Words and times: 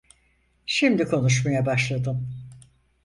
Şimdi 0.65 1.05
konuşmaya 1.05 1.65
başladın. 1.65 2.27